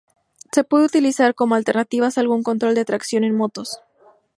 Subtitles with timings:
[0.51, 3.81] Se puede utilizar como alternativas algún control de tracción en motos.